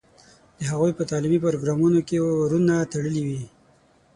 [0.57, 3.41] د هغوی په تعلیمي پروګرامونو کې ورونه تړلي وي.